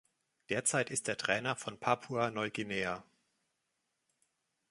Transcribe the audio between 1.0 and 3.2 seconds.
er Trainer von Papua-Neuguinea.